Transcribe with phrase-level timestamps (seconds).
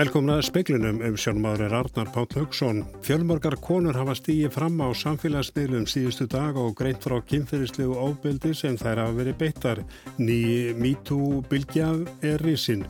[0.00, 2.78] Velkomna speiklinum um sjónmaður er Arnar Páll Haugsson.
[3.04, 8.78] Fjölmörgar konur hafa stíið fram á samfélagsmiðlum síðustu dag og greint frá kynferðislegu ábyldi sem
[8.80, 9.82] þær hafa verið beittar.
[10.16, 11.90] Ný MeToo-bylgja
[12.24, 12.86] er risinn.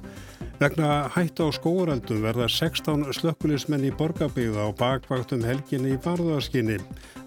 [0.61, 6.77] Vegna hætt á skóaraldum verða 16 slökkulismenn í borgarbygða á bakvaktum helginni í varðarskinni.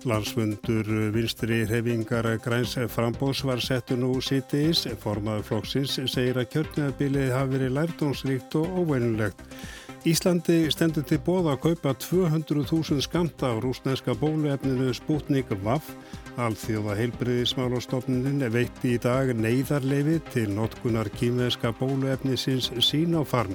[0.05, 0.85] Landsfundur
[1.15, 4.85] vinstri hefingar græns frambóðs var settu nú sittiðis.
[5.01, 9.41] Formaður flokksins segir að kjörnjafabilið hafi verið lærtónsríkt og óveinulegt.
[10.05, 15.89] Íslandi stendur til bóða að kaupa 200.000 skamta á rúsneska bóluefninu Sputnik VAF.
[16.41, 22.71] Alþjóða heilbriðismálastofnunin veitti í dag neyðarleifi til notkunar kýmveska bóluefnisins
[23.29, 23.53] farm.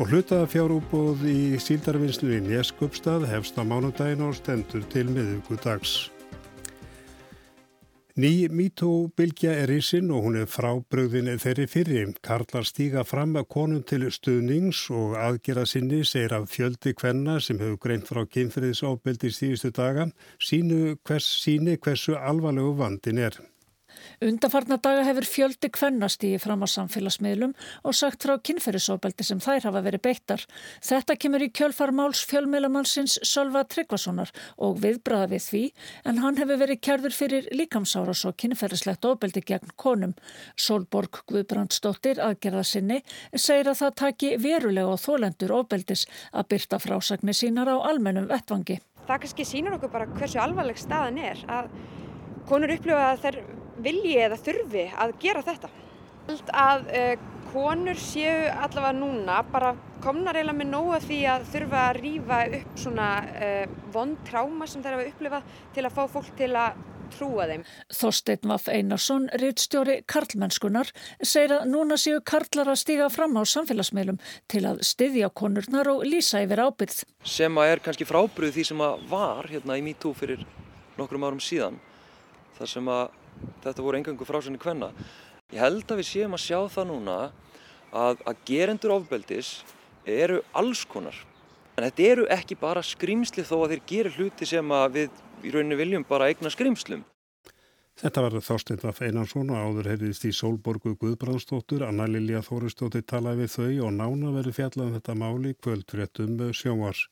[0.00, 6.10] Og hlutaða fjárúbóð í síldarvinnslu í Neskupstað hefst á mánudagin og stendur til miðugudags.
[8.12, 12.10] Ný MeToo-bylgja er í sinn og hún er frábröðin þeirri fyrir.
[12.20, 17.56] Karlar stíga fram að konum til stuðnings og aðgera sinni segir af fjöldi kvenna sem
[17.62, 23.40] hefur greint frá kynfriðsóbeldi síðustu daga sínu hvers, síni hversu alvarlegu vandin er.
[24.22, 27.54] Undarfarna daga hefur fjöldi kvennast í fram á samfélagsmiðlum
[27.86, 30.44] og sagt frá kynferðisofbeldi sem þær hafa verið beittar.
[30.84, 35.62] Þetta kemur í kjölfarmáls fjölmiðlamannsins Sölva Tryggvasonar og viðbraða við því
[36.10, 40.14] en hann hefur verið kjærður fyrir líkamsáras og kynferðislegt ofbeldi gegn konum.
[40.56, 43.00] Solborg Guðbrandsdóttir aðgerða sinni
[43.34, 48.80] segir að það taki verulega og þólendur ofbeldis að byrta frásagni sínar á almennum vettvangi.
[49.06, 51.72] Það kannski sínur okkur bara hversu alvarleg staðan er að
[52.46, 53.38] konur upplifa að þær
[53.84, 55.72] vilji eða þurfi að gera þetta.
[56.22, 57.14] Ég held að uh,
[57.52, 62.80] konur séu allavega núna bara komnar eiginlega með nóga því að þurfa að rýfa upp
[62.84, 66.80] svona uh, vond tráma sem þær hafa upplifað til að fá fólk til að
[67.12, 67.64] trúa þeim.
[67.92, 74.20] Þorstein Vaff Einarsson, rittstjóri Karlmennskunar, segir að núna séu karlar að stiga fram á samfélagsmeilum
[74.52, 77.02] til að styðja konurnar og lýsa yfir ábyrð.
[77.28, 80.46] Sem að er kannski frábryð því sem að var hérna í MeToo fyrir
[80.98, 81.80] nokkrum árum síðan.
[82.58, 83.18] Þar sem að
[83.64, 84.92] þetta voru engangu frásönni hvenna.
[85.52, 87.18] Ég held að við séum að sjá það núna
[87.92, 89.52] að, að gerendur ofbeldis
[90.08, 91.16] eru alls konar.
[91.76, 95.10] En þetta eru ekki bara skrimsli þó að þeir gerir hluti sem við
[95.42, 97.04] í rauninu viljum bara eigna skrimslum.
[98.00, 103.44] Þetta var Þorstein Raff Einarsson og áður heyrðist í Sólborgu Guðbrandstóttur, Anna Lilja Þóristóttir talaði
[103.44, 107.04] við þau og nána verið fjallað um þetta máli kvöldfréttum sjónvars.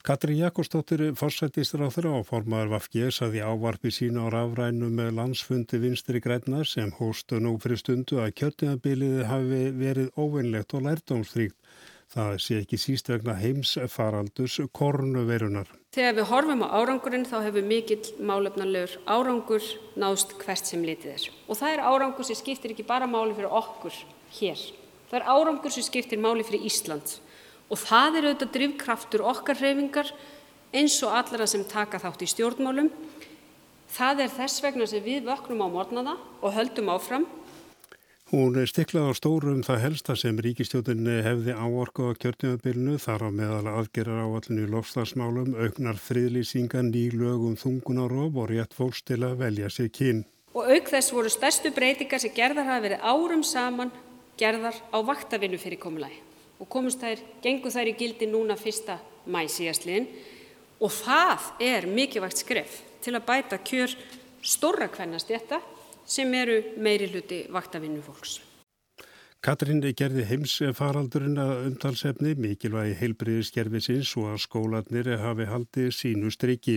[0.00, 6.62] Katri Jakobsdóttir þeirra og formaður Vafge saði ávarpi sína á rafrænu með landsfundi vinstri græna
[6.64, 11.56] sem hóstu nú fyrir stundu að kjörtinabiliði hafi verið óvinnlegt og lærdomsfríkt.
[12.10, 15.68] Það sé ekki síst vegna heimsfaraldus kornuverunar.
[15.92, 19.68] Þegar við horfum á árangurinn þá hefur mikill málefnarlegur árangur
[20.00, 21.28] náðst hvert sem litið er.
[21.44, 24.04] Og það er árangur sem skiptir ekki bara máli fyrir okkur
[24.40, 24.70] hér.
[25.12, 27.20] Það er árangur sem skiptir máli fyrir Ísland
[27.70, 30.10] og það er auðvitað drivkraftur okkar hreyfingar
[30.74, 32.90] eins og allra sem taka þátt í stjórnmálum.
[33.90, 37.26] Það er þess vegna sem við vöknum á mornana og höldum áfram.
[38.30, 43.72] Hún stiklaði á stórum það helsta sem ríkistjóðin hefði áorku á kjörnjöfabilinu þar á meðal
[43.72, 49.72] aðgerar áallinu í lofslagsmálum, auknar friðlýsinga, ný lögum þungunarof og rétt fólks til að velja
[49.74, 50.22] sér kyn.
[50.54, 53.90] Og auk þess voru stærstu breytingar sem gerðar hafa verið árum saman
[54.38, 56.29] gerðar á vaktavinnu fyrir komulagi
[56.60, 58.98] og komust þær, gengur þær í gildi núna fyrsta
[59.30, 60.08] mæ síðastliðin
[60.80, 63.96] og það er mikilvægt skref til að bæta kjör
[64.42, 65.60] stórra kvennastjætta
[66.04, 68.40] sem eru meiri hluti vaktavinnu fólks.
[69.40, 76.74] Katrín gerði heimsfaraldurinn að umtalsefni mikilvægi heilbriðiskerfisins og að skólanir hafi haldið sínu striki.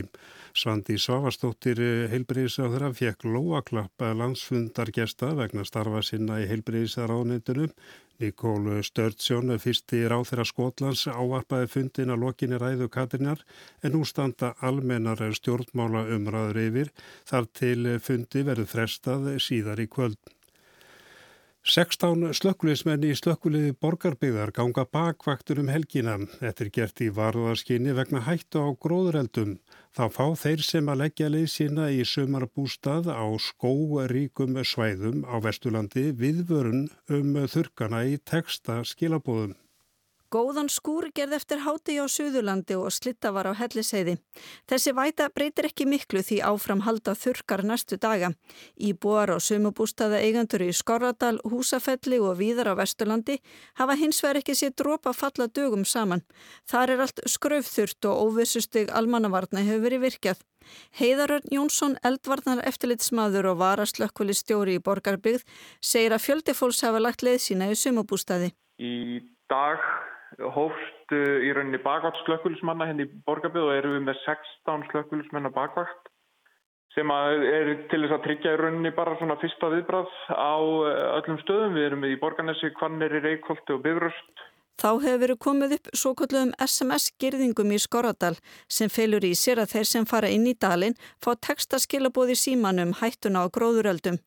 [0.56, 1.82] Svandi Svavastóttir
[2.14, 7.74] heilbriðisáðra fekk lóaklapp að landsfundargesta vegna starfa sinna í heilbriðisaráðnendunum
[8.24, 13.42] Nikól Störtsjón, fyrsti ráð þeirra Skotlands, áarpaði fundin að lokinni ræðu Katrinjar
[13.84, 16.94] en nú standa almennar stjórnmála umræður yfir
[17.28, 20.22] þar til fundi verður frestað síðar í kvöld.
[21.64, 26.18] 16 slökkulismenn í slökkuliði borgarbyggðar ganga bakvaktur um helgina.
[26.42, 29.56] Þetta er gert í varðarskinni vegna hættu á gróðureldum.
[29.96, 36.10] Þá fá þeir sem að leggja leið sína í sömarbústað á skóríkum svæðum á Vestulandi
[36.12, 39.56] viðvörun um þurkana í texta skilabóðum.
[40.34, 44.16] Góðan skúr gerð eftir háti á Suðurlandi og slitta var á helliseiði.
[44.66, 48.32] Þessi væta breytir ekki miklu því áfram halda þurkar næstu daga.
[48.74, 53.36] Í búar og sumubústaða eigandur í Skorradal, Húsafelli og víðar á Vesturlandi
[53.78, 56.26] hafa hins vegar ekki sér drópa falla dögum saman.
[56.66, 60.42] Þar er allt skraufþurt og óvissustug almannavarna hefur verið virkjað.
[60.98, 65.46] Heiðarörn Jónsson, eldvarnar eftirlitsmaður og varaslökkvili stjóri í Borgarbygð,
[65.78, 68.56] segir að fjöldi fólks hafa lagt leið sína í sumubústaði.
[68.82, 69.22] Í
[69.52, 69.84] dag
[70.56, 75.50] hófst í rauninni bakvart slökkulismanna henni hérna í borgarbygð og eru við með 16 slökkulismenn
[75.50, 76.10] á bakvart
[76.94, 80.56] sem er til þess að tryggja í rauninni bara svona fyrsta viðbrað á
[81.20, 81.78] öllum stöðum.
[81.78, 84.44] Við erum í Borgarnesi, Kvanneri, Reykjóldi og Bifröst.
[84.82, 88.34] Þá hefur verið komið upp svo kalluðum SMS-girðingum í Skoradal
[88.78, 93.46] sem felur í sér að þeir sem fara inn í dalin fá textaskilabóði símanum hættuna
[93.46, 94.18] á gróðuröldum.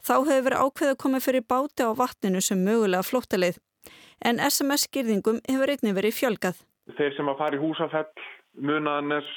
[0.00, 3.60] Þá hefur verið ákveð að koma fyrir báti á vatninu sem mögulega flóttaleið.
[4.24, 6.58] En SMS-girðingum hefur einnig verið fjölgað.
[6.98, 8.26] Þeir sem að fara í húsafell,
[8.60, 9.30] munaðanes,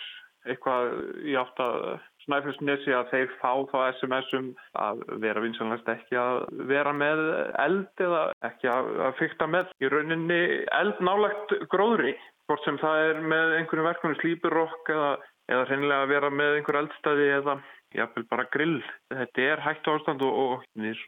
[0.50, 0.98] eitthvað
[1.30, 1.78] í átt að
[2.24, 6.38] Snæfellsnesi að þeir fá þá SMS-um að vera vinsanlegast ekki að
[6.70, 7.22] vera með
[7.64, 10.40] eld eða ekki að fykta með í rauninni
[10.80, 12.14] eld nálagt gróðri
[12.48, 15.12] hvort sem það er með einhverju verkunni slípurokk eða,
[15.52, 17.58] eða reynilega að vera með einhverju eldstæði eða
[17.94, 18.80] jáfnvel bara grill.
[19.14, 21.04] Þetta er hægt ástand og, og við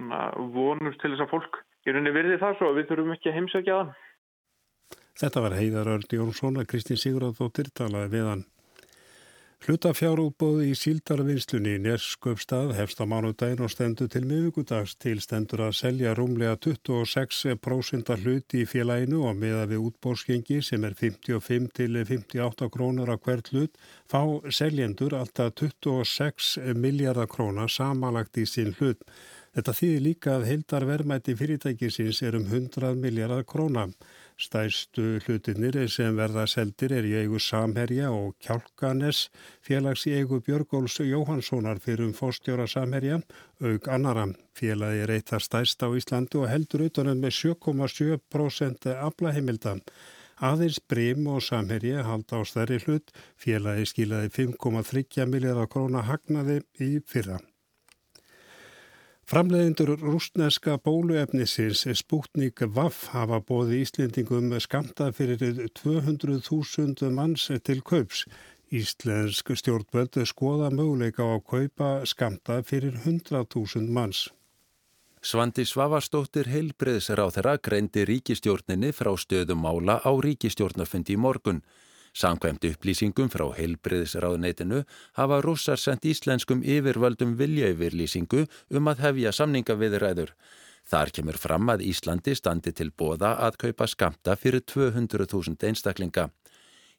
[0.55, 3.37] vonumst til þess að fólk í rauninni virði það svo að við þurfum ekki að
[3.39, 3.93] heimsækja það.
[5.15, 8.43] Þetta var Heiðar Örd Jónsson að Kristín Sigurðardóttir talaði við hann.
[9.65, 15.77] Hlutafjárútbóð í síldarvinnslunni í Nesköpstað hefst á mánudagin og stendur til miðugudags til stendur að
[15.79, 22.69] selja rúmlega 26% hluti í félaginu og meða við útbóðskengi sem er 55 til 58
[22.75, 24.21] krónur á hvert hlut fá
[24.53, 29.01] seljendur alltaf 26 miljardar krónar samanlagt í sín hlut.
[29.55, 33.93] Þetta þýðir líka að heildar verðmætti fyrirtækisins er um 100 miljardar krónar.
[34.35, 39.29] Stæstu hlutinir sem verða seldir er í eigu Samherja og Kjálkanes,
[39.63, 43.21] félags í eigu Björgóls Jóhanssonar fyrir um fórstjóra Samherja,
[43.63, 44.27] auk annara.
[44.51, 49.79] Félagi reytar stæst á Íslandu og heldur utanum með 7,7% aflaheimilda.
[50.43, 56.97] Aðeins Brím og Samherja halda á stærri hlut, félagi skilaði 5,3 miljardar krónar hagnaði í
[57.07, 57.39] fyrra.
[59.25, 65.39] Framleiðindur rústneska bóluefnisins Sputnik Vaff hafa bóði Íslendingum skamtað fyrir
[65.79, 68.27] 200.000 manns til kaups.
[68.69, 74.27] Íslensk stjórnböld skoða möguleika á að kaupa skamtað fyrir 100.000 manns.
[75.25, 81.63] Svandi Svavarstóttir heilbreðsar á þeirra greindi ríkistjórninni frá stöðum mála á ríkistjórnafundi í morgun.
[82.15, 84.85] Samkvæmt upplýsingum frá heilbriðsráðneitinu
[85.17, 90.31] hafa rússar sendt íslenskum yfirvöldum vilja yfirlýsingu um að hefja samningaviðræður.
[90.85, 96.29] Þar kemur fram að Íslandi standi til bóða að kaupa skamta fyrir 200.000 einstaklinga.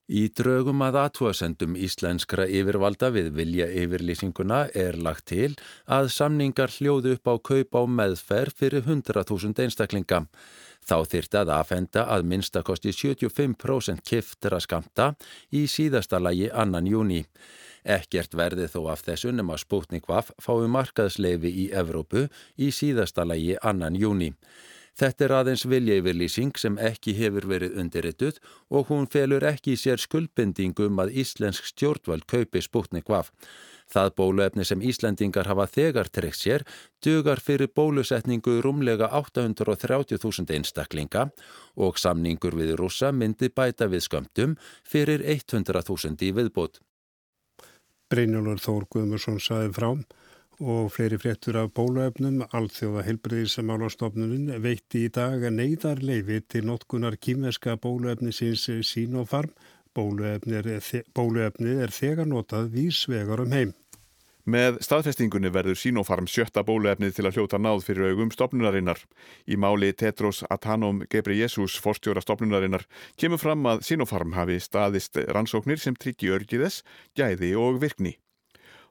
[0.07, 5.57] Í draugum að aðtúasendum íslenskra yfirvalda við vilja yfirlýsinguna er lagt til
[5.91, 10.21] að samningar hljóðu upp á kaup á meðferð fyrir 100.000 einstaklinga.
[10.87, 15.09] Þá þyrti að aðfenda að minnstakosti 75% kiftra skamta
[15.51, 17.25] í síðasta lagi annan júni.
[17.83, 22.29] Ekkert verði þó af þessu nema Sputnik Vaff fái markaðsleifi í Evrópu
[22.63, 24.31] í síðasta lagi annan júni.
[24.97, 28.39] Þetta er aðeins viljeyfirlýsing sem ekki hefur verið undirrituð
[28.73, 33.29] og hún felur ekki í sér skuldbindingum að Íslensk stjórnvald kaupi Sputnik Vaff.
[33.93, 36.65] Það bóluefni sem Íslandingar hafa þegar treykt sér
[37.05, 41.29] dugar fyrir bólusetningu rúmlega 830.000 einstaklinga
[41.77, 46.81] og samningur við rúsa myndi bæta við skömmtum fyrir 100.000 í viðbót.
[48.09, 50.07] Brynjólur Þór Guðmursson saði frám
[50.61, 58.33] og fleiri fréttur af bóluefnum, alþjóða helbriðismálastofnunum veitti í dag neyðarleifi til notkunar kýmverska bóluefni
[58.33, 59.53] síns Sinofarm
[59.97, 60.87] Bóluefnið er,
[61.17, 63.73] bóluefnið er þegar notað vísvegar um heim.
[64.47, 69.01] Með staðfestingunni verður Sinofarm sjötta bóluefnið til að hljóta náð fyrir augum stopnunarinnar.
[69.49, 72.85] Í máli Tetros Atanom Gebreyesus, forstjóra stopnunarinnar,
[73.19, 76.85] kemur fram að Sinofarm hafi staðist rannsóknir sem tryggi örgiðess,
[77.19, 78.15] gæði og virkni.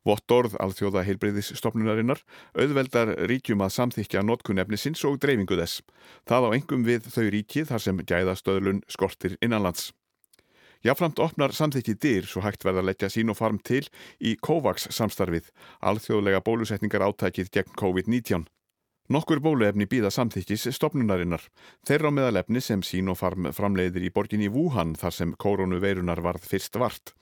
[0.05, 2.21] Vottorð alþjóða heilbreyðisstopnunarinnar
[2.53, 5.81] auðveldar ríkjum að samþykja notkunefnisins og dreifingu þess.
[6.29, 9.89] Það á engum við þau ríkið þar sem gæðastöðlun skortir innanlands.
[10.85, 13.88] Jáframt opnar samþykki dyr svo hægt verða að leggja sín og farm til
[14.21, 15.47] í COVAX samstarfið,
[15.81, 18.45] alþjóðlega bólusetningar átækið gegn COVID-19.
[19.09, 21.41] Nokkur bóluefni býða samþykkis stopnunarinnar.
[21.85, 26.77] Þeirra meðalefni sem sín og farm framleiðir í borginni Wuhan þar sem koronaveirunar varð fyrst
[26.81, 27.13] vart.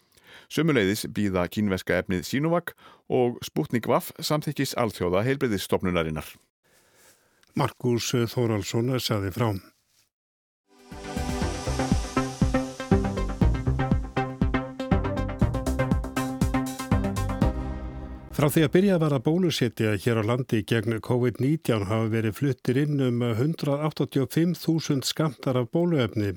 [0.51, 2.75] Sumuleiðis býða kínveska efnið Sinovac
[3.09, 6.27] og Sputnik Vaff samþykkis alþjóða heilbreyðisstopnunarinnar.
[7.59, 9.61] Markus Þóraldsson saði frám.
[18.43, 22.79] Frá því að byrja var að bólusetja hér á landi gegn COVID-19 hafa verið fluttir
[22.81, 26.33] inn um 185.000 skamtar af bóluefni.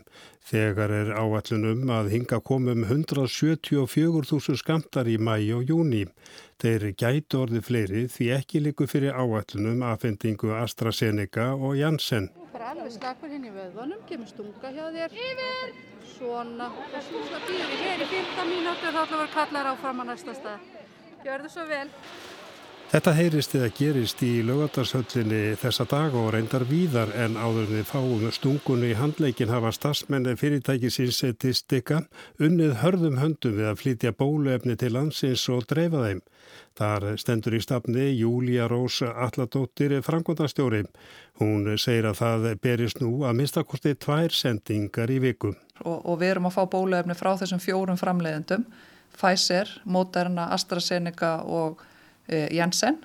[0.47, 6.05] Þegar er áallunum að hinga komum 174.000 skamtar í mæi og júni.
[6.63, 12.31] Þeir gætu orði fleiri því ekki liku fyrir áallunum aðfendingu AstraZeneca og Janssen.
[12.55, 15.21] Það er alveg slakur hinn í vöðunum, kemur stunga hjá þér.
[15.27, 15.77] Yfir!
[16.15, 16.71] Svona.
[16.71, 20.07] Og svo býður við hér í 15 mínútur og þá við að kalla þér áfram
[20.07, 20.75] á næsta stað.
[21.27, 21.89] Gjörðu svo vel.
[22.87, 28.23] Þetta heyrist eða gerist í lögatarsöllinni þessa dag og reyndar víðar en áður við fáum
[28.31, 32.05] stungunni í handleikin hafa stafsmenni fyrirtækisins Tistika
[32.39, 36.23] unnið hörðum höndum við að flytja bóluefni til landsins og dreifa þeim.
[36.79, 40.85] Þar stendur í stafni Júlia Rós Alladóttir frangvöndastjóri.
[41.43, 45.57] Hún segir að það berist nú að minnstakosti tvær sendingar í viku.
[45.83, 48.71] Og, og við erum að fá bóluefni frá þessum fjórum framleiðendum
[49.17, 51.83] Pfizer, Moderna, AstraZeneca og
[52.29, 52.99] e, Janssen.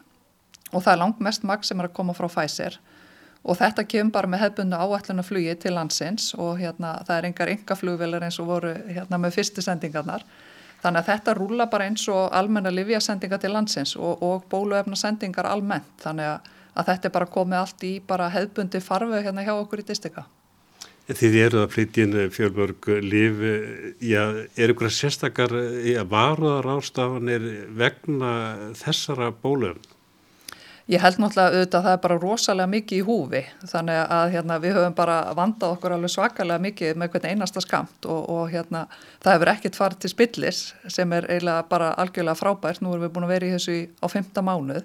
[0.72, 2.80] Og það er langt mest magt sem er að koma frá Pfizer.
[3.42, 7.52] Og þetta kemur bara með hefbundu áætluna flugi til landsins og hérna það er engar
[7.56, 10.26] enga flugvelar eins og voru hérna með fyrstu sendingarnar.
[10.82, 15.50] Þannig að þetta rúla bara eins og almenna livjasendingar til landsins og, og bóluefna sendingar
[15.50, 15.90] almennt.
[16.02, 19.82] Þannig að, að þetta er bara komið allt í bara hefbundi farfi hérna hjá okkur
[19.82, 20.26] í distika.
[21.18, 23.40] Þið eruð að flytja inn fjölmörg liv,
[24.04, 24.22] já,
[24.56, 25.56] er ykkur að sérstakar
[26.08, 28.36] varuðar ástafanir vegna
[28.80, 29.82] þessara bólum?
[30.92, 34.58] Ég held náttúrulega auðvitað að það er bara rosalega mikið í húfi þannig að hérna,
[34.60, 38.82] við höfum bara vandað okkur alveg svakalega mikið með hvern einasta skamt og, og hérna,
[39.24, 40.60] það hefur ekkert farið til spillis
[40.92, 44.08] sem er eiginlega bara algjörlega frábært, nú erum við búin að vera í þessu á
[44.12, 44.84] femta mánuð.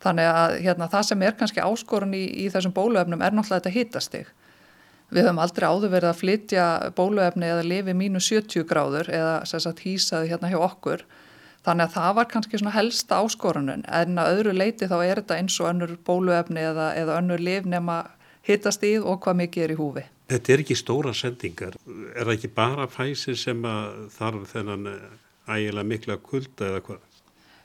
[0.00, 3.76] Þannig að hérna, það sem er kannski áskorun í, í þessum bóluefnum er náttúrulega þetta
[3.76, 4.30] hitastig
[5.10, 9.82] Við höfum aldrei áður verið að flytja bóluefni eða lifi mínu 70 gráður eða sagt,
[9.82, 11.02] hýsaði hérna hjá okkur.
[11.66, 15.40] Þannig að það var kannski svona helsta áskorunin en að öðru leiti þá er þetta
[15.40, 17.98] eins og önnur bóluefni eða, eða önnur liv nema
[18.46, 20.06] hittast í og hvað mikið er í húfi.
[20.30, 21.76] Þetta er ekki stóra sendingar.
[22.14, 23.66] Er það ekki bara fæsir sem
[24.14, 24.88] þarf þennan
[25.50, 27.06] ægilega mikla kulda eða hvað?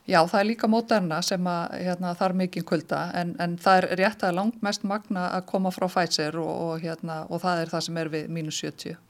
[0.06, 3.86] Já, það er líka Moderna sem að, hérna, þarf mikið kulda en, en það er
[4.02, 7.72] rétt að langt mest magna að koma frá Pfizer og, og, hérna, og það er
[7.72, 9.00] það sem er við mínus 70.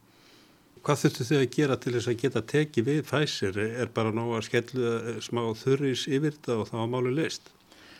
[0.86, 3.60] Hvað þurftu þau að gera til þess að geta tekið við Pfizer?
[3.66, 7.52] Er bara ná að skellu smá þurris yfir þetta og þá að málu leist?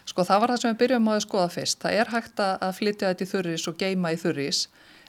[0.06, 1.80] Sko það var það sem við byrjum á að skoða fyrst.
[1.82, 4.60] Það er hægt að flytja þetta í þurris og geima í þurris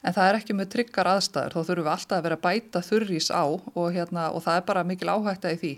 [0.01, 1.53] en það er ekki með tryggar aðstæður.
[1.53, 4.65] Þá þurfum við alltaf að vera að bæta þurris á og, hérna, og það er
[4.72, 5.74] bara mikil áhægt að því.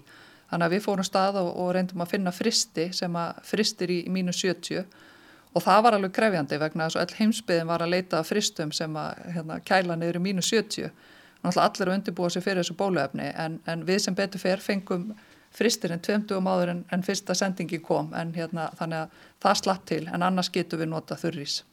[0.49, 3.99] Þannig að við fórum stað og, og reyndum að finna fristi sem að fristir í,
[4.09, 4.85] mínus 70
[5.53, 8.97] og það var alveg krefjandi vegna þess að all heimsbyðin var að leita fristum sem
[8.97, 10.91] að hérna, kæla í mínus 70.
[11.39, 15.13] Náttúrulega allir að undirbúa sig fyrir þessu bóluefni en, en við sem betur fer fengum
[15.55, 20.03] fristirinn 20 áður en, en fyrsta sendingi kom en hérna, þannig að það slapp til
[20.07, 21.63] en annars getur við nota þurrís.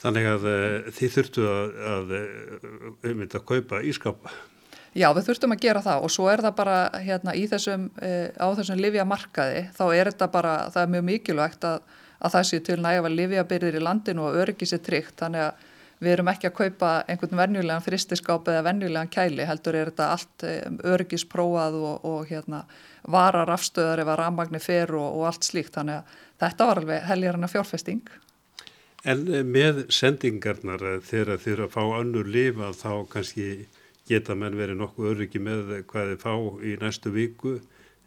[0.00, 2.14] Þannig að uh, þið þurftu að, að
[3.10, 4.32] um þetta kaupa ískapa?
[4.90, 8.30] Já, við þurftum að gera það og svo er það bara hérna í þessum, e,
[8.34, 11.84] á þessum livjamarkaði, þá er þetta bara, það er mjög mikilvægt að,
[12.18, 15.68] að það sé til nægja livjabyrðir í landinu og öryggi sér tryggt, þannig að
[16.00, 20.46] við erum ekki að kaupa einhvern vennjulegan fristiskáp eða vennjulegan kæli, heldur er þetta allt
[20.48, 20.54] e,
[20.90, 22.64] öryggispróað og, og hérna
[23.06, 27.06] varar afstöðar ef að ramagnir fer og, og allt slíkt, þannig að þetta var alveg
[27.12, 28.02] helgarna fjárfesting.
[29.06, 33.46] En með sendingarnar þegar þið eru að fá önnur lifa þá kannski
[34.10, 36.34] geta menn verið nokkuð öryggi með hvað þið fá
[36.66, 37.56] í næstu viku.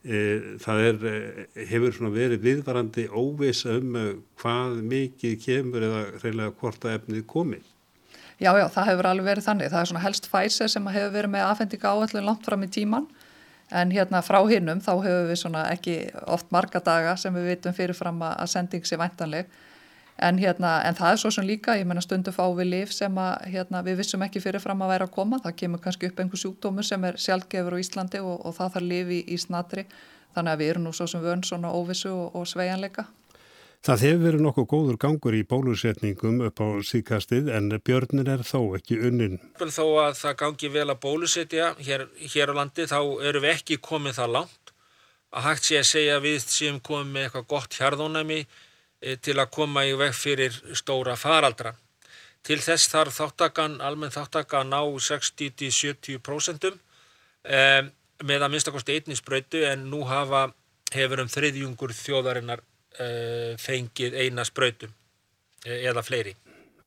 [0.04, 0.20] E,
[0.60, 4.00] það er, e, hefur verið viðvarandi óvisa um
[4.42, 7.62] hvað mikið kemur eða reynilega hvort að efnið komi.
[8.42, 9.70] Já, já, það hefur alveg verið þannig.
[9.72, 13.08] Það er svona helst Pfizer sem hefur verið með aðfendinga áallu langt fram í tíman
[13.74, 15.98] en hérna frá hinnum þá hefur við svona ekki
[16.30, 19.50] oft marga daga sem við vitum fyrirfram að sending sé væntanleg
[20.22, 23.16] En, hérna, en það er svo sem líka, ég menna stundu fá við lif sem
[23.18, 26.42] að, hérna, við vissum ekki fyrirfram að vera að koma, það kemur kannski upp einhver
[26.44, 29.88] sjúkdómur sem er sjálfgefur á Íslandi og, og það þarf lifi í, í snatri,
[30.38, 33.08] þannig að við erum nú svo sem vön svona óvissu og, og sveianleika.
[33.84, 38.78] Það hefur verið nokkuð góður gangur í bólusetningum upp á síkastið en björnin er þó
[38.78, 39.42] ekki unnin.
[39.60, 43.82] Þó að það gangi vel að bólusetja hér, hér á landi þá eru við ekki
[43.84, 44.72] komið það langt
[45.34, 48.40] að hægt sé að segja við sem komum með eitthvað gott hjarðónæmi
[49.04, 51.74] Eh, til að koma í veg fyrir stóra faraldra.
[52.44, 56.80] Til þess þarf þáttakan, almenn þáttaka að ná 60-70% um,
[57.44, 57.82] eh,
[58.24, 60.50] með að minnstakosti einninsbröytu en nú hafa,
[60.94, 64.88] hefur um þriðjungur þjóðarinnar uh, fengið eina spröytu
[65.66, 66.36] eða fleiri.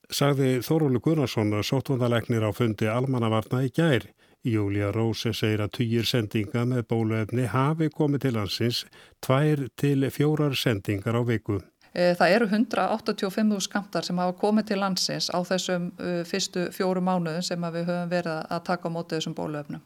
[0.07, 4.07] Sagði Þórólu Gunnarsson sótvandalegnir á fundi almannavarna í gær.
[4.47, 8.85] Júlia Róse segir að týjir sendinga með bóluefni hafi komið til hansins
[9.27, 11.59] tvær til fjórar sendingar á viku.
[11.97, 15.91] E, það eru 185 skamtar sem hafa komið til landsins á þessum
[16.29, 19.85] fyrstu fjóru mánuðum sem við höfum verið að taka á mótið þessum bóluefnum.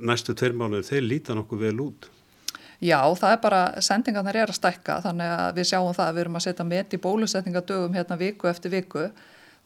[0.00, 2.08] Næstu tveir mánuður, þeir líta nokkuð vel út.
[2.84, 6.22] Já, það er bara, sendingarnar er að stækka þannig að við sjáum það að við
[6.24, 9.06] erum að setja met í bólusetningadögum hérna viku eftir viku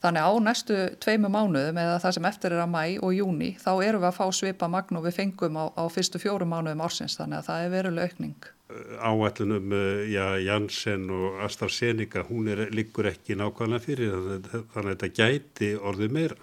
[0.01, 3.71] Þannig á næstu tveimu mánuðum eða það sem eftir er að mæ og júni þá
[3.85, 7.19] erum við að fá svipa magn og við fengum á, á fyrstu fjóru mánuðum ársins
[7.19, 8.49] þannig að það er veruleg aukning.
[8.97, 9.75] Áætlunum
[10.09, 16.17] já, Janssen og AstraZeneca hún er líkur ekki nákvæmlega fyrir þannig að þetta gæti orðið
[16.17, 16.39] meira.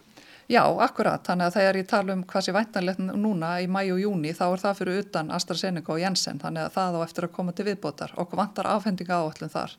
[0.48, 1.20] Já, akkurat.
[1.26, 4.46] Þannig að þegar ég tala um hvað sé væntanlegt núna í mæ og júni þá
[4.46, 7.66] er það fyrir utan AstraZeneca og Janssen þannig að það á eftir að koma til
[7.68, 8.14] viðbótar.
[8.22, 9.74] Okkur vantar afhendinga áætlun þar.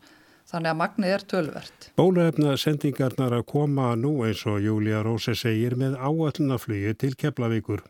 [0.50, 1.88] Þannig að magnið er tölvert.
[2.00, 7.84] Bólaefna sendingarnar að koma nú eins og Júlia Róse segir með áallunaflugi til Keflavíkur.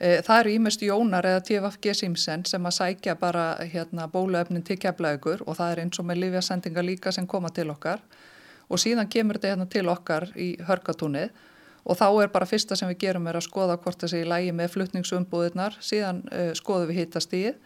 [0.00, 4.78] E, það eru ímest Jónar eða TFG Simsen sem að sækja bara hérna, bólaefnin til
[4.80, 8.00] Keflavíkur og það er eins og með livjasendingar líka sem koma til okkar
[8.70, 11.34] og síðan kemur þetta hérna til okkar í hörgatúnið
[11.84, 14.56] og þá er bara fyrsta sem við gerum er að skoða hvort þessi í lægi
[14.56, 17.60] með flutningsumbúðirnar, síðan uh, skoðum við hittastíð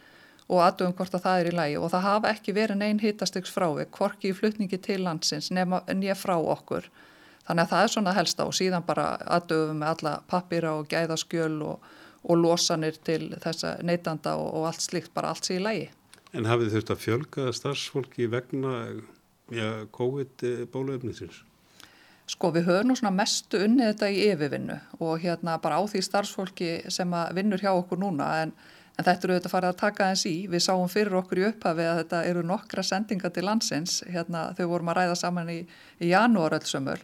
[0.49, 3.53] og aðdöfum hvort að það er í lægi og það hafa ekki verið neinn hittastegs
[3.55, 6.91] frávik, hvorki í flutningi til landsins nýja frá okkur.
[7.45, 11.59] Þannig að það er svona helsta og síðan bara aðdöfum með alla pappira og gæðaskjöl
[11.65, 11.89] og,
[12.25, 15.91] og losanir til þessa neytanda og, og allt slikt, bara allt sé í lægi.
[16.35, 18.79] En hafið þurft að fjölga starfsfólki vegna
[19.53, 21.43] ja, COVID bólöfnisins?
[22.25, 26.01] Sko við höfum nú svona mestu unnið þetta í yfirvinnu og hérna bara á því
[26.07, 28.55] starfsfólki sem að vinnur hjá okkur núna en
[28.95, 30.35] En þetta eru auðvitað farið að taka eins í.
[30.51, 33.97] Við sáum fyrir okkur í upphafi að þetta eru nokkra sendinga til landsins.
[34.07, 35.59] Hérna, þau vorum að ræða saman í,
[35.99, 37.03] í janúar öll sömur.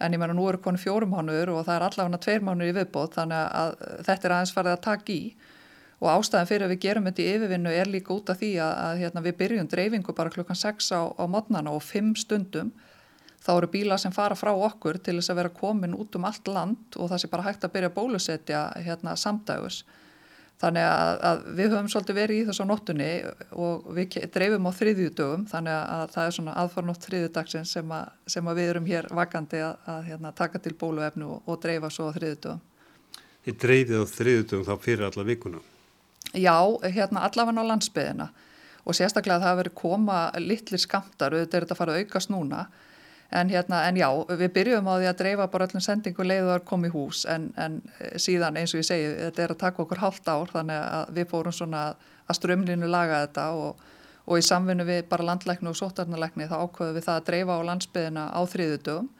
[0.00, 2.76] En ég menna nú eru konu fjórum mánuður og það er allavega tveir mánuður í
[2.78, 3.72] viðbót þannig að
[4.06, 5.22] þetta er aðeins farið að taka í.
[5.98, 8.74] Og ástæðan fyrir að við gerum þetta í yfirvinnu er líka út af því að,
[8.86, 12.70] að hérna, við byrjum dreifingu bara klukkan 6 á, á modnana og 5 stundum.
[13.42, 16.48] Þá eru bíla sem fara frá okkur til þess að vera komin út um allt
[16.48, 19.82] land og það sé bara hægt að byrja að bólusetja hérna, samdægus.
[20.58, 23.10] Þannig að, að við höfum svolítið verið í þessu nóttunni
[23.62, 27.92] og við dreifum á þriðjúdögum þannig að það er svona aðfarnótt þriðjúdagsins sem,
[28.26, 31.92] sem að við erum hér vakandi að, að hérna, taka til bóluefnu og, og dreifa
[31.94, 32.64] svo á þriðjúdögum.
[33.46, 35.62] Þið dreifið á þriðjúdögum þá fyrir alla vikuna?
[36.34, 36.58] Já,
[36.90, 38.28] hérna allavega á landsbyðina
[38.82, 42.34] og sérstaklega það að veri koma litlir skamtar, auðvitað er þetta að fara að aukast
[42.34, 42.66] núna
[43.28, 44.06] En, hérna, en já,
[44.40, 48.14] við byrjum á því að dreifa bara öllum sendingu leiðuðar komið hús en, en eh,
[48.16, 51.28] síðan eins og ég segi, þetta er að taka okkur halvt ár þannig að við
[51.28, 51.82] fórum svona
[52.24, 53.82] að strömlinu laga þetta og,
[54.24, 57.68] og í samvinnu við bara landlæknu og sótarnalækni þá ákveðum við það að dreifa á
[57.68, 59.10] landsbyðina á þriðutögum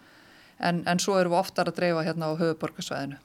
[0.59, 3.19] en, en svo erum við oftar að dreifa hérna á höfuborgarsvæðinu.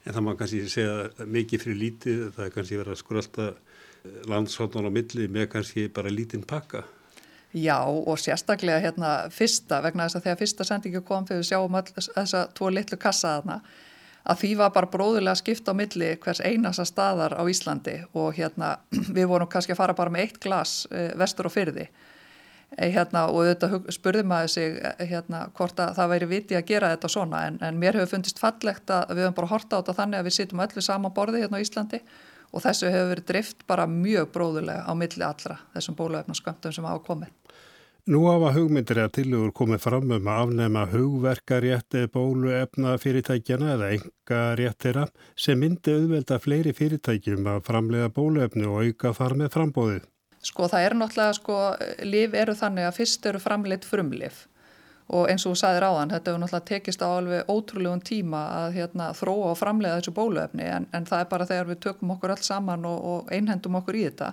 [0.00, 3.50] En það má kannski segja mikið fyrir lítið, það er kannski verið að skrölda
[4.30, 6.86] landshóttan á milli með kannski bara lítinn pakka.
[7.54, 11.78] Já og sérstaklega hérna fyrsta vegna þess að þegar fyrsta sendingu kom fyrir við sjáum
[11.80, 13.56] all, þessa tvo litlu kassaðana
[14.30, 18.76] að því var bara bróðulega skipt á milli hvers einasa staðar á Íslandi og hérna
[19.16, 23.26] við vorum kannski að fara bara með eitt glas e, vestur og fyrði e, hérna,
[23.32, 27.10] og þetta spurði maður sig e, hérna, hvort að það væri viti að gera þetta
[27.16, 30.22] svona en, en mér hefur fundist fallegt að við höfum bara horta á þetta þannig
[30.22, 32.04] að við sittum öllu sama borði hérna á Íslandi
[32.50, 37.02] og þessu hefur verið drift bara mjög bróðulega á milli allra þessum bóluefnarsköndum sem hafa
[37.06, 37.39] komið.
[38.10, 44.38] Nú hafa hugmyndir eða tilugur komið fram um að afnema hugverkarétti bóluefna fyrirtækjana eða enga
[44.58, 45.04] réttira
[45.38, 50.08] sem myndi auðvelda fleiri fyrirtækjum að framlega bóluefni og auka þar með frambóðið.
[50.42, 51.58] Sko það er náttúrulega sko,
[52.10, 54.40] liv eru þannig að fyrst eru framleitt frumlif
[55.06, 58.80] og eins og þú sagðir áðan, þetta hefur náttúrulega tekist á alveg ótrúlegum tíma að
[58.80, 60.66] hérna, þróa og framlega þessu bóluefni.
[60.66, 64.02] En, en það er bara þegar við tökum okkur alls saman og, og einhendum okkur
[64.02, 64.32] í þetta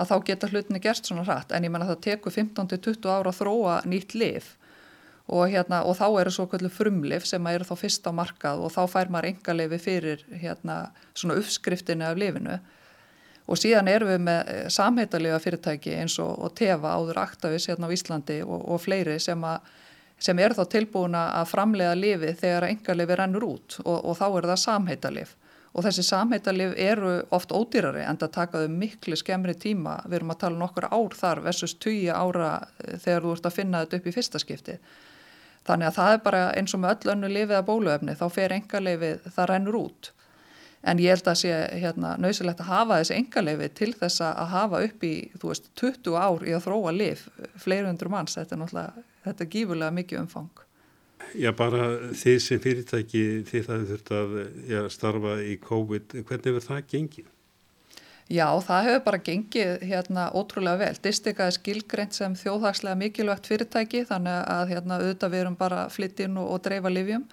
[0.00, 1.52] að þá geta hlutinni gerst svona hratt.
[1.52, 4.54] En ég menna það tekur 15-20 ára að þróa nýtt lif
[5.30, 8.72] og, hérna, og þá eru svo kvöldu frumlif sem eru þá fyrst á markað og
[8.74, 10.80] þá fær maður enga lifi fyrir hérna,
[11.14, 12.56] svona uppskriftinu af lifinu
[13.50, 17.94] og síðan erum við með samheitalega fyrirtæki eins og, og tefa áður aktavis hérna á
[17.94, 19.70] Íslandi og, og fleiri sem að
[20.20, 23.78] sem er þá tilbúin að framlega lifi þegar engarlifi rennur út.
[23.88, 25.30] Og þá er það samheitalif
[25.70, 30.00] og þessi samheitalif eru oft ódýrari en það takaðu miklu skemmri tíma.
[30.06, 32.52] Við erum að tala um ár þar versus 20 ára
[32.84, 34.78] eh, þegar þú ert að finna þetta upp í fyrsta skipti.
[35.68, 38.56] Þannig að það er bara eins og með öll önnu lifið að bóluefni þá fer
[38.56, 40.10] engarlifið það rennur út.
[40.80, 44.80] En ég held að sé hérna, nöysilegt að hafa þessi engarleifi til þess að hafa
[44.86, 47.26] upp í veist, 20 ár í að þróa lif
[47.60, 50.64] fleiri hundur manns, þetta er náttúrulega þetta er gífurlega mikið umfang.
[51.38, 54.32] Já bara þið sem fyrirtæki því það þurft að
[54.70, 57.28] já, starfa í COVID, hvernig verður það gengið?
[58.30, 60.98] Já, það hefur bara gengið hérna ótrúlega vel.
[61.02, 66.38] Distika er skilgreynd sem þjóðhagslega mikilvægt fyrirtæki þannig að hérna auðvitað við erum bara flyttin
[66.38, 67.24] og, og dreifa livjum.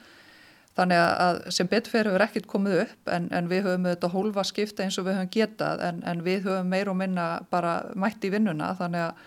[0.78, 4.86] Þannig að sem betfer hefur ekkert komið upp en, en við höfum auðvitað hólfa skipta
[4.86, 8.34] eins og við höfum getað en, en við höfum meir og minna bara mætt í
[8.34, 9.26] vinnuna þannig að,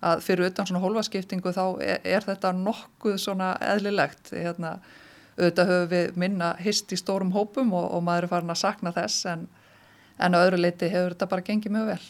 [0.00, 4.32] að fyrir utan svona hólfa skiptingu þá er, er þetta nokkuð svona eðlilegt.
[4.32, 4.78] Hérna,
[5.36, 8.92] auðvitað höfum við minna hist í stórum hópum og, og maður er farin að sakna
[8.96, 9.48] þess en
[10.20, 12.00] en á öðru leiti hefur þetta bara gengið mjög vel.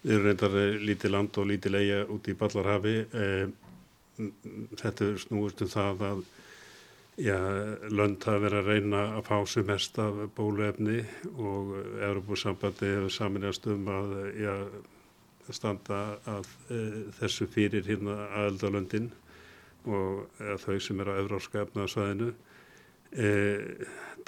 [0.00, 2.94] Við erum reyndar eh, lítið land og lítið leia út í Ballarhafi.
[3.24, 4.28] Eh,
[4.80, 6.22] þetta snúist um það að
[7.20, 7.36] já,
[7.92, 11.02] lönd hafa verið að reyna að fá sem mest af bóluefni
[11.36, 14.54] og Európusambandi hefur saminast um að já,
[15.56, 16.78] standa að e,
[17.20, 19.10] þessu fyrir hérna aðeldalöndin
[19.88, 20.28] og
[20.60, 22.32] þau sem eru á Evróska efnaðsvæðinu.
[23.10, 23.28] E,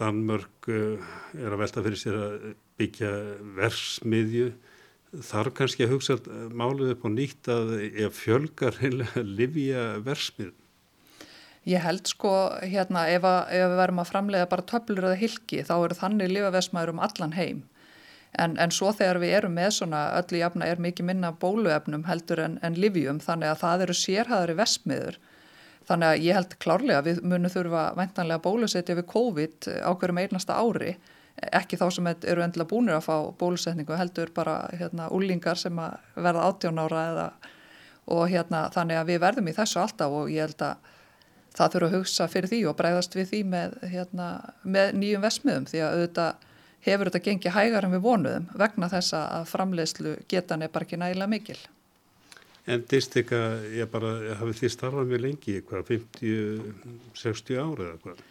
[0.00, 2.46] Danmörk er að velta fyrir sér að
[2.80, 3.10] byggja
[3.58, 4.46] versmiðju
[5.20, 6.16] þarf kannski að hugsa
[6.56, 10.58] málið upp á nýtt að ég fjölgar heimlega að livja versmiðum.
[11.68, 15.60] Ég held sko hérna ef, að, ef við verum að framlega bara töflur eða hilki
[15.62, 17.60] þá eru þannig lifaversmaður um allan heim.
[18.40, 22.40] En, en svo þegar við erum með svona öllu jafna er mikið minna bóluefnum heldur
[22.40, 25.18] en, en livjum þannig að það eru sérhæðari versmiður.
[25.88, 30.56] Þannig að ég held klárlega við munum þurfa væntanlega bólusetja við COVID á hverjum einasta
[30.62, 30.94] ári
[31.52, 35.96] ekki þá sem eru endilega búinir að fá bólusetningu heldur bara hérna úlingar sem að
[36.14, 37.26] verða 18 ára eða
[38.12, 40.90] og hérna þannig að við verðum í þessu alltaf og ég held að
[41.56, 44.28] það þurfa að hugsa fyrir því og bregðast við því með, hérna,
[44.62, 46.48] með nýjum vesmiðum því að auðvitað
[46.86, 51.00] hefur þetta gengið hægar en við vonuðum vegna þessa að framleiðslu getan er bara ekki
[51.00, 51.58] nægilega mikil.
[52.70, 53.40] En Distika,
[53.74, 58.22] ég bara, hafið því starfað mjög lengi, hvað, 50-60 ára eða hvað?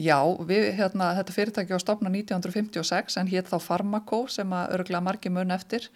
[0.00, 5.02] Já, við, hérna, þetta fyrirtæki á stopna 1956 en hétt þá Pharmaco sem að örgla
[5.02, 5.90] margi mun eftir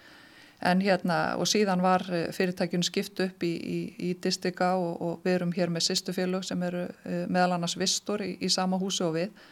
[0.64, 5.27] en hérna og síðan var eh, fyrirtækjun skipt upp í, í, í Distika og, og
[5.27, 9.07] við erum hér með sýstufélög sem eru uh, meðal annars vistor í, í sama húsu
[9.09, 9.44] og við.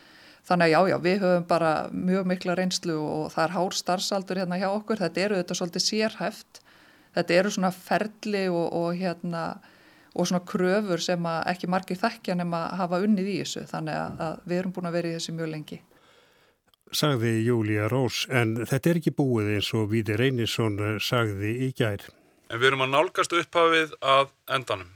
[0.43, 4.41] Þannig að já, já, við höfum bara mjög mikla reynslu og það er hár starfsaldur
[4.43, 4.99] hérna hjá okkur.
[4.99, 6.63] Þetta eru þetta svolítið sérhæft.
[7.15, 9.45] Þetta eru svona ferli og, og hérna
[10.13, 14.19] og svona kröfur sem ekki margir þekkja nema að hafa unnið í þessu þannig að,
[14.27, 15.79] að við erum búin að vera í þessu mjög lengi.
[16.93, 22.05] Sagði Júlia Rós en þetta er ekki búið eins og Víði Reynisson sagði í gær.
[22.53, 24.91] En við erum að nálgast upphafið að endanum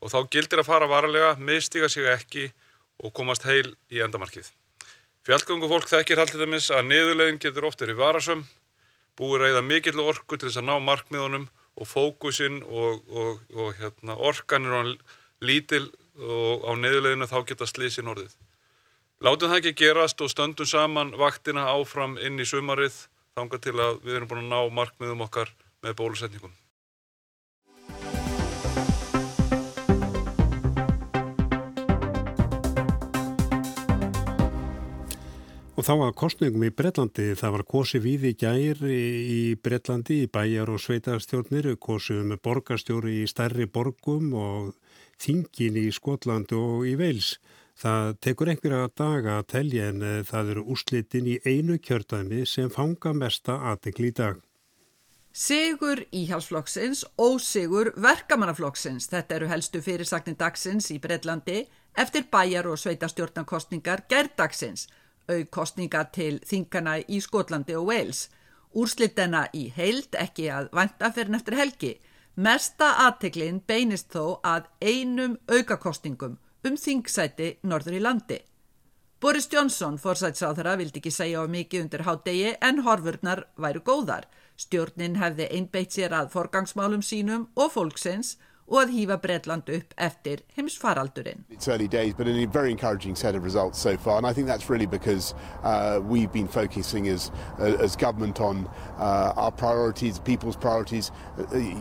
[0.00, 2.48] og þá gildir að fara varlega, mistiga sig ekki
[3.04, 4.48] og komast heil í endamarkið.
[5.30, 8.40] Fjallgöngu fólk þekkir haldið þess að niðurlegin getur oft verið varasum,
[9.14, 11.44] búið reyða mikill orku til þess að ná markmiðunum
[11.78, 14.90] og fókusin og, og, og hérna, orkanir og
[15.46, 15.84] lítil
[16.18, 18.34] og á neðuleginu þá geta slísin orðið.
[19.22, 22.98] Látum það ekki gerast og stöndum saman vaktina áfram inn í sumarið
[23.38, 25.54] þanga til að við erum búin að ná markmiðum okkar
[25.86, 26.59] með bólusetningum.
[35.80, 40.68] Og þá að kostningum í Breitlandi, það var kosi víði gær í Breitlandi, í bæjar
[40.68, 44.74] og sveitarstjórnir, kosið með borgarstjóri í stærri borgum og
[45.24, 47.30] þingin í Skotlandi og í Veils.
[47.80, 52.68] Það tekur einhverja daga að telja en eh, það eru úrslitin í einu kjördæmi sem
[52.68, 54.46] fanga mesta aðtegl í dag.
[55.32, 59.08] Sigur íhalsflokksins og sigur verkamannaflokksins.
[59.08, 61.62] Þetta eru helstu fyrirsaknin dagsins í Breitlandi
[61.96, 64.90] eftir bæjar og sveitarstjórnarkostningar gerðdagsins
[65.30, 68.28] aukostninga til þingana í Skotlandi og Wales.
[68.74, 71.94] Úrslitena í heild ekki að vanta fyrir neftur helgi.
[72.36, 78.38] Mesta aðteklinn beinist þó að einum aukakostningum um þingsæti norður í landi.
[79.20, 84.24] Boris Johnson, forsætsáþara, vildi ekki segja á mikið undir hádegi en horfurnar væru góðar.
[84.56, 90.42] Stjórnin hefði einbeitt sér að forgangsmálum sínum og fólksins og að hýfa Breitland upp eftir
[90.56, 91.44] heimsfaraldurinn.
[91.50, 94.46] It's early days but a very encouraging set of results so far and I think
[94.46, 100.18] that's really because uh, we've been focusing as, uh, as government on uh, our priorities,
[100.18, 101.74] people's priorities, uh,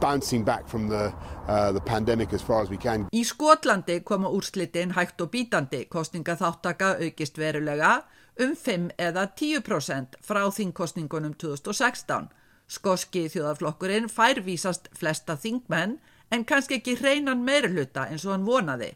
[0.00, 1.12] bouncing back from the,
[1.48, 3.08] uh, the pandemic as far as we can.
[3.12, 8.02] Í Skotlandi koma úrslitin hægt og bítandi, kostninga þáttaka aukist verulega
[8.40, 12.28] um 5 eða 10% frá þingkostningunum 2016.
[12.66, 15.98] Skoski þjóðarflokkurinn fær vísast flesta þingmenn
[16.30, 18.92] en kannski ekki hreinan meiruluta eins og hann vonaði.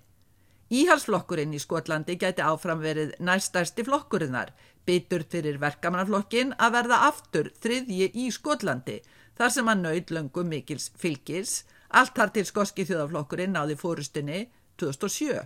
[0.70, 4.52] Íhalsflokkurinn í Skotlandi gæti áfram verið næstærsti flokkurinnar,
[4.86, 9.00] bitur fyrir verkamannaflokkin að verða aftur þriðji í Skotlandi,
[9.38, 14.44] þar sem hann nöyð löngum mikils fylgis, allt þar til skoski þjóðaflokkurinn náði fórustinni
[14.78, 15.40] 2007.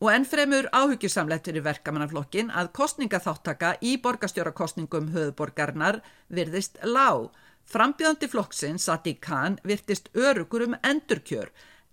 [0.00, 6.00] Og ennfremur áhyggjusamlegt fyrir verkamannaflokkin að kostningaþáttaka í borgastjórakostningum höfuborgarnar
[6.32, 7.28] virðist lág.
[7.68, 11.50] Frambjöðandi flokksinn Sati Khan virtist örugur um endurkjör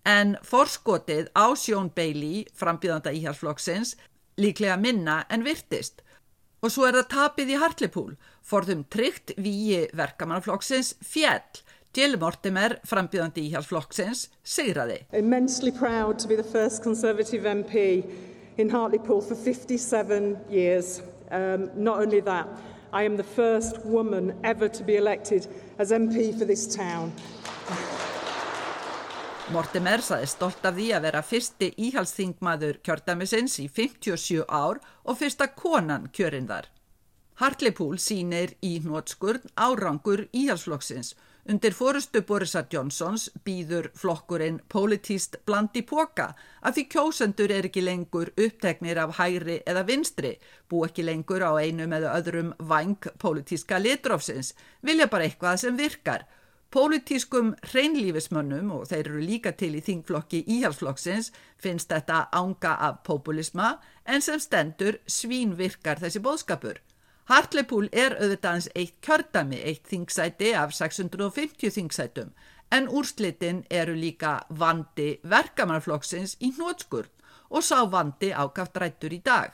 [0.08, 3.95] en forskotið á Sjón Bailey, frambjöðanda íhalsflokksins,
[4.39, 6.03] líklega minna en virtist.
[6.63, 11.62] Og svo er það tapið í Hartlepool, forðum tryggt víi verkamannaflokksins fjell
[11.97, 14.99] Jill Mortimer, frambjöðandi íhjálpsflokksins, segraði.
[15.17, 18.06] Immensely proud to be the first Conservative MP
[18.58, 21.01] in Hartlepool for 57 years.
[21.32, 22.47] Um, not only that,
[22.97, 25.45] I am the first woman ever to be elected
[25.77, 27.12] as MP for this town.
[29.53, 35.45] Mortimer saði stolt af því að vera fyrsti íhalsþingmaður kjördæmisins í 57 ár og fyrsta
[35.60, 36.71] konan kjörinn þar.
[37.38, 41.13] Hartlepool sínir í hnótskurn árangur íhalsflokksins
[41.47, 46.25] Undir fórustu Borisa Johnsons býður flokkurinn politíst bland í póka
[46.60, 50.33] að því kjósendur er ekki lengur uppteknir af hægri eða vinstri,
[50.67, 54.51] bú ekki lengur á einum eða öðrum vang politíska litrófsins,
[54.83, 56.27] vilja bara eitthvað sem virkar.
[56.67, 63.77] Politískum hreinlífismönnum, og þeir eru líka til í þingflokki íhalsflokksins, finnst þetta ánga af populisma
[64.03, 66.83] en sem stendur svín virkar þessi bóðskapur.
[67.27, 72.29] Hartlepool er auðvitaðans eitt kjördami, eitt þingsæti af 650 þingsætum
[72.71, 77.11] en úrslitin eru líka vandi verkamannflokksins í hnótskurð
[77.49, 79.51] og sá vandi ákaft rættur í dag.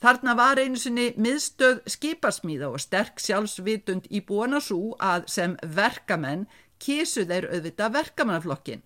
[0.00, 6.46] Þarna var einu sinni miðstöð skiparsmíða og sterk sjálfsvitund í búana svo að sem verkamenn
[6.80, 8.82] kísu þeir auðvita verkamannaflokkin.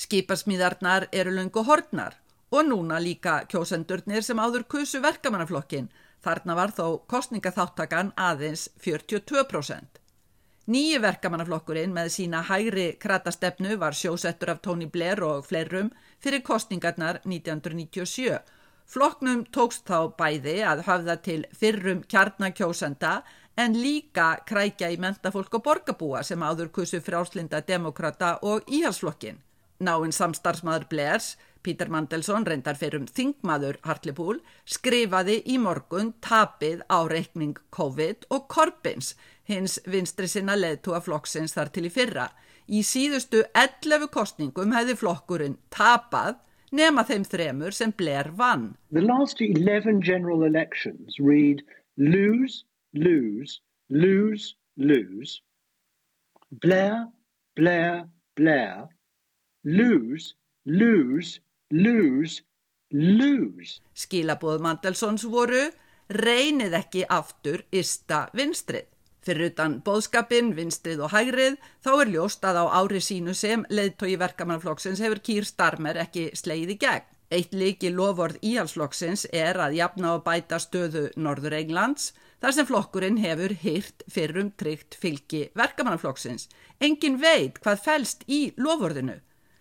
[0.00, 2.16] Skiparsmíðarnar eru lungu hortnar
[2.50, 5.92] og núna líka kjósendurnir sem áður kusu verkamannaflokkin
[6.24, 10.00] Þarna var þó kostningaþáttakan aðeins 42%.
[10.70, 15.88] Nýju verkamannaflokkurinn með sína hægri kratastefnu var sjósettur af Tony Blair og fleirum
[16.22, 18.38] fyrir kostningarnar 1997.
[18.90, 23.20] Flokknum tókst þá bæði að hafða til fyrrum kjarnakjósenda
[23.58, 29.40] en líka krækja í mentafólk og borgabúa sem áður kusu fráslinda demokrata og íhalsflokkin.
[29.80, 37.04] Náinn samstarfsmaður Blairs Pítur Mandelsson, reyndar fyrir um þingmaður Hartlepool, skrifaði í morgun tapið á
[37.10, 42.30] reikning COVID og Corbins, hins vinstri sinna leðtúa flokksins þar til í fyrra.
[42.70, 46.38] Í síðustu 11 kostningum hefði flokkurinn tapað
[46.72, 48.74] nema þeim þremur sem Blair vann.
[48.92, 51.62] The last 11 general elections read
[51.96, 55.42] lose, lose, lose, lose,
[56.62, 57.08] Blair,
[57.56, 58.88] Blair, Blair,
[59.64, 62.42] lose, lose, lose,
[62.90, 63.80] lose.
[63.94, 65.68] Skilabóð Mandelsons voru
[66.10, 68.88] reynið ekki aftur ysta vinstrið.
[69.20, 74.14] Fyrir utan bóðskapin, vinstrið og hægrið þá er ljóst að á ári sínu sem leðtói
[74.18, 77.08] verkamannflokksins hefur Kýr Starmer ekki sleið í gegn.
[77.30, 82.08] Eitt líki loford íhalsflokksins er að jafna og bæta stöðu Norður Englands
[82.42, 86.48] þar sem flokkurinn hefur hyrt fyrrum tryggt fylgi verkamannflokksins.
[86.80, 89.20] Engin veit hvað fælst í lofordinu.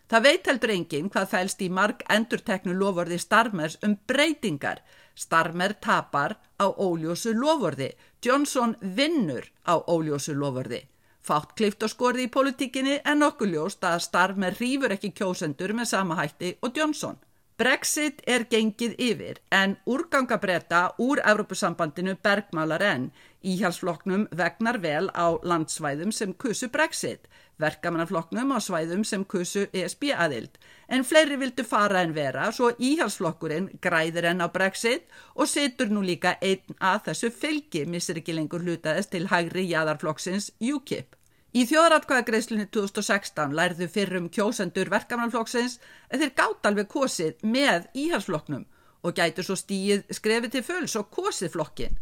[0.10, 4.82] Það veit heldur enginn hvað fælst í marg endurteknu lovorði Starmers um breytingar.
[5.14, 7.92] Starmer tapar á óljósu lovorði.
[8.26, 10.82] Johnson vinnur á óljósu lovorði.
[11.22, 15.92] Fátt klift og skorði í politíkinni en okkur ljóst að Starmer rýfur ekki kjósendur með
[15.94, 17.20] sama hætti og Johnson.
[17.60, 23.10] Brexit er gengið yfir en úrgangabretta úr Evrópusambandinu bergmálar enn.
[23.44, 27.28] Íhjálpsfloknum vegnar vel á landsvæðum sem kusu Brexit
[27.60, 30.56] verkamannaflokknum á svæðum sem kusu ESB aðild,
[30.88, 36.04] en fleiri vildu fara en vera svo íhalsflokkurinn græðir enn á Brexit og setur nú
[36.06, 41.19] líka einn að þessu fylgi missir ekki lengur hlutaðist til hægri jæðarflokksins UKIP.
[41.50, 45.80] Í þjóðratkvæðagreislunni 2016 lærðu fyrrum kjósendur verkamannaflokksins
[46.14, 48.68] að þeir gátt alveg kosið með íhalsflokknum
[49.02, 51.98] og gætu svo stíið skrefið til fulls og kosið flokkin.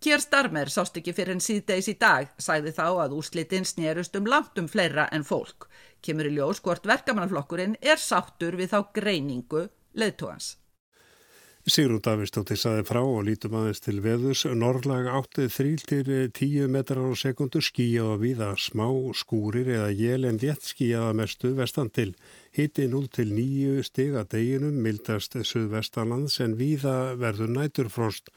[0.00, 4.30] Kjör Starmer sást ekki fyrir en síðdeis í dag, sæði þá að úslitinn snerust um
[4.30, 5.66] langt um fleira en fólk.
[6.00, 9.66] Kemur í ljós hvort verkamannaflokkurinn er sáttur við þá greiningu
[9.98, 10.54] leðtóans.
[11.68, 14.46] Sigrun Davistóttir saði frá og lítum aðeins til veðus.
[14.56, 16.06] Norrlag áttið þrýl til
[16.38, 18.86] 10 metrar á sekundu skíjað og viða smá
[19.20, 22.14] skúrir eða jél en létt skíjaða mestu vestan til.
[22.56, 28.32] Hitti 0 til 9 stig að deginum, mildast suðvestanlands en viða verður næturfrost.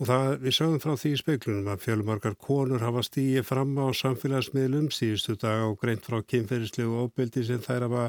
[0.00, 3.92] Og það við sagðum frá því í speiklunum að fjölumarkar konur hafa stíið fram á
[3.96, 8.08] samfélagsmiðlum síðustu dag og greint frá kynferðislegu óbyldi sem þær hafa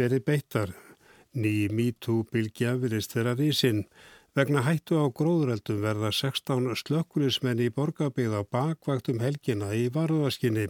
[0.00, 0.72] verið beittar.
[1.32, 3.86] Ný MeToo-bylgja virist þeirra rísinn.
[4.36, 10.68] Vegna hættu á gróðureldum verða 16 slökkulismenn í borgarbygð á bakvaktum helgina í varðaskinni.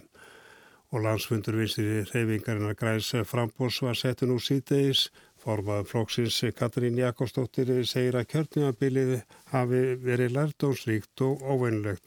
[0.92, 5.06] Og landsfundur vinstir reyfingarinn að græs frambós var settin úr síðdeis
[5.42, 9.14] Formaður flóksins Katrín Jakobsdóttir segir að kjörnumabilið
[9.50, 12.06] hafi verið lærdónsríkt og óveinlegt.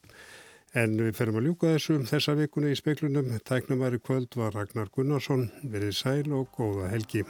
[0.71, 3.33] En við ferum að ljúka þessu um þessa vikuna í speiklunum.
[3.43, 7.25] Tæknumari kvöld var Ragnar Gunnarsson, verið sæl og góða helgi.